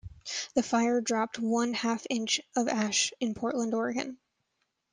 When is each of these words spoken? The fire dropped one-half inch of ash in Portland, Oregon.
The 0.55 0.63
fire 0.63 0.99
dropped 0.99 1.37
one-half 1.37 2.07
inch 2.09 2.41
of 2.55 2.67
ash 2.67 3.13
in 3.19 3.35
Portland, 3.35 3.75
Oregon. 3.75 4.17